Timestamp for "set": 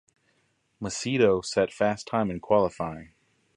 1.45-1.71